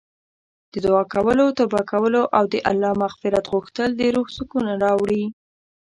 د 0.71 0.73
دعا 0.85 1.03
کولو، 1.13 1.45
توبه 1.57 1.81
کولو 1.91 2.21
او 2.37 2.43
د 2.53 2.55
الله 2.69 2.91
مغفرت 3.03 3.45
غوښتل 3.53 3.89
د 3.95 4.01
روح 4.15 4.27
سکون 4.37 4.65
راوړي. 4.83 5.23